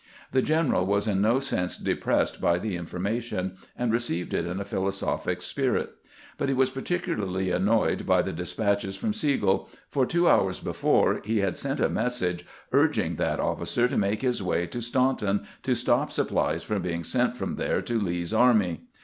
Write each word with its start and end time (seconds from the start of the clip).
The 0.31 0.41
general 0.41 0.87
was 0.87 1.05
in 1.07 1.21
no 1.21 1.39
sense 1.39 1.77
de 1.77 1.93
pressed 1.95 2.41
by 2.41 2.57
the 2.57 2.75
information, 2.75 3.57
and 3.77 3.93
received 3.93 4.33
it 4.33 4.47
in 4.47 4.59
a 4.59 4.65
philo 4.65 4.89
sophic 4.89 5.43
spirit; 5.43 5.91
but 6.39 6.49
he 6.49 6.55
was 6.55 6.71
particularly 6.71 7.51
annoyed 7.51 8.07
by 8.07 8.23
the 8.23 8.33
despatches 8.33 8.95
from 8.95 9.13
Sigel, 9.13 9.69
for 9.89 10.07
two 10.07 10.27
hours 10.27 10.59
before 10.59 11.21
he 11.23 11.37
had 11.41 11.55
sent 11.55 11.79
a 11.79 11.87
message 11.87 12.47
urging 12.71 13.17
that 13.17 13.39
officer 13.39 13.87
to 13.87 13.95
make 13.95 14.23
his 14.23 14.41
way 14.41 14.65
to 14.65 14.81
Staun 14.81 15.17
ton 15.17 15.45
to 15.61 15.75
stop 15.75 16.11
supplies 16.11 16.63
from 16.63 16.81
being 16.81 17.03
sent 17.03 17.37
from 17.37 17.57
there 17.57 17.79
to 17.83 17.99
Lee's 17.99 18.33
army. 18.33 18.87